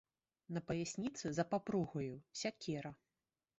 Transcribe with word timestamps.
На 0.55 0.63
паясніцы, 0.71 1.25
за 1.37 1.45
папругаю, 1.53 2.19
сякера. 2.43 2.95